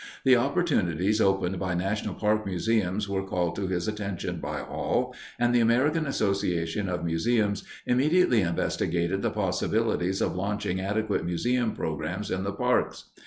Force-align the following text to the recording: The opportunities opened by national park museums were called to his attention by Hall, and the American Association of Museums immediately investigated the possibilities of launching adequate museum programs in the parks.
The 0.25 0.35
opportunities 0.35 1.21
opened 1.21 1.59
by 1.59 1.75
national 1.75 2.15
park 2.15 2.43
museums 2.43 3.07
were 3.07 3.21
called 3.21 3.55
to 3.57 3.67
his 3.67 3.87
attention 3.87 4.37
by 4.39 4.57
Hall, 4.61 5.13
and 5.37 5.53
the 5.53 5.59
American 5.59 6.07
Association 6.07 6.89
of 6.89 7.05
Museums 7.05 7.63
immediately 7.85 8.41
investigated 8.41 9.21
the 9.21 9.29
possibilities 9.29 10.19
of 10.19 10.35
launching 10.35 10.81
adequate 10.81 11.23
museum 11.23 11.75
programs 11.75 12.31
in 12.31 12.43
the 12.43 12.51
parks. 12.51 13.11